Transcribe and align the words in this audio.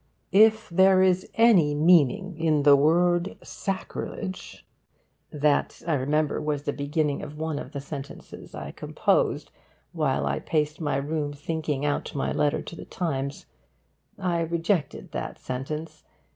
If 0.33 0.67
there 0.69 1.03
is 1.03 1.29
any 1.35 1.75
meaning 1.75 2.35
in 2.39 2.63
the 2.63 2.75
word 2.75 3.37
sacrilege 3.43 4.65
That, 5.31 5.83
I 5.85 5.93
remember, 5.93 6.41
was 6.41 6.63
the 6.63 6.73
beginning 6.73 7.21
of 7.21 7.37
one 7.37 7.59
of 7.59 7.71
the 7.71 7.81
sentences 7.81 8.55
I 8.55 8.71
composed 8.71 9.51
while 9.91 10.25
I 10.25 10.39
paced 10.39 10.81
my 10.81 10.95
room, 10.95 11.33
thinking 11.33 11.85
out 11.85 12.15
my 12.15 12.31
letter 12.31 12.63
to 12.63 12.75
The 12.75 12.85
Times. 12.85 13.45
I 14.17 14.39
rejected 14.41 15.11
that 15.11 15.37
sentence. 15.37 16.03